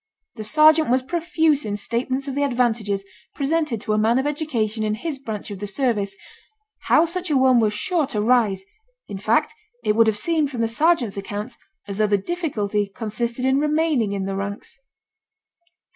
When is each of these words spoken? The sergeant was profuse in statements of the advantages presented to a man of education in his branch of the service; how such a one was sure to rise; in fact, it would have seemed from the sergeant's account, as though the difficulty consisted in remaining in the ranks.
The 0.33 0.43
sergeant 0.43 0.89
was 0.89 1.03
profuse 1.03 1.63
in 1.63 1.77
statements 1.77 2.27
of 2.27 2.33
the 2.33 2.41
advantages 2.43 3.05
presented 3.35 3.79
to 3.81 3.93
a 3.93 3.99
man 3.99 4.17
of 4.17 4.25
education 4.25 4.83
in 4.83 4.95
his 4.95 5.19
branch 5.19 5.51
of 5.51 5.59
the 5.59 5.67
service; 5.67 6.17
how 6.87 7.05
such 7.05 7.29
a 7.29 7.37
one 7.37 7.59
was 7.59 7.71
sure 7.71 8.07
to 8.07 8.19
rise; 8.19 8.65
in 9.07 9.19
fact, 9.19 9.53
it 9.83 9.95
would 9.95 10.07
have 10.07 10.17
seemed 10.17 10.49
from 10.49 10.61
the 10.61 10.67
sergeant's 10.67 11.17
account, 11.17 11.55
as 11.87 11.99
though 11.99 12.07
the 12.07 12.17
difficulty 12.17 12.87
consisted 12.87 13.45
in 13.45 13.59
remaining 13.59 14.13
in 14.13 14.25
the 14.25 14.35
ranks. 14.35 14.79